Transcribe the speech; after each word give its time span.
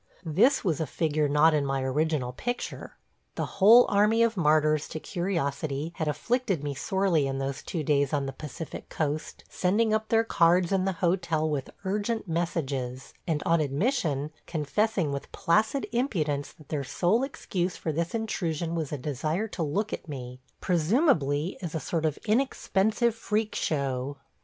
This 0.25 0.63
was 0.63 0.79
a 0.81 0.87
figure 0.87 1.29
not 1.29 1.53
in 1.53 1.63
my 1.63 1.83
original 1.83 2.33
picture. 2.33 2.93
The 3.35 3.45
whole 3.61 3.85
army 3.87 4.23
of 4.23 4.35
martyrs 4.35 4.87
to 4.87 4.99
curiosity 4.99 5.93
had 5.97 6.07
afflicted 6.07 6.63
me 6.63 6.73
sorely 6.73 7.27
in 7.27 7.37
those 7.37 7.61
two 7.61 7.83
days 7.83 8.11
on 8.11 8.25
the 8.25 8.33
Pacific 8.33 8.89
coast, 8.89 9.43
sending 9.47 9.93
up 9.93 10.09
their 10.09 10.23
cards 10.23 10.71
in 10.71 10.85
the 10.85 10.91
hotel 11.05 11.47
with 11.47 11.69
urgent 11.85 12.27
messages, 12.27 13.13
and 13.27 13.43
on 13.45 13.61
admission 13.61 14.31
confessing 14.47 15.11
with 15.11 15.31
placid 15.31 15.85
impudence 15.91 16.51
that 16.53 16.69
their 16.69 16.83
sole 16.83 17.21
excuse 17.23 17.77
for 17.77 17.91
this 17.91 18.15
intrusion 18.15 18.73
was 18.73 18.91
a 18.91 18.97
desire 18.97 19.47
to 19.49 19.61
look 19.61 19.93
at 19.93 20.09
me– 20.09 20.39
presumably 20.61 21.59
as 21.61 21.75
a 21.75 21.79
sort 21.79 22.07
of 22.07 22.17
inexpensive 22.25 23.13
freak 23.13 23.53
show. 23.53 24.17